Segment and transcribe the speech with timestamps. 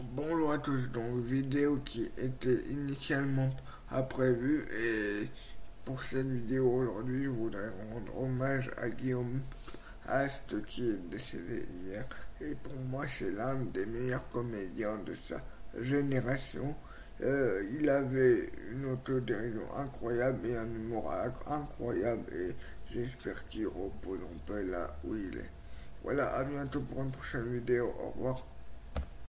[0.00, 3.50] Bonjour à tous, donc vidéo qui était initialement
[3.90, 5.28] à prévue et
[5.84, 9.40] pour cette vidéo aujourd'hui je voudrais rendre hommage à Guillaume
[10.06, 12.06] Ast qui est décédé hier
[12.40, 15.42] et pour moi c'est l'un des meilleurs comédiens de sa
[15.80, 16.76] génération.
[17.20, 21.12] Euh, il avait une autodérision incroyable et un humour
[21.48, 22.54] incroyable et
[22.92, 25.50] j'espère qu'il repose en paix là où il est.
[26.04, 27.92] Voilà, à bientôt pour une prochaine vidéo.
[27.98, 28.44] Au revoir.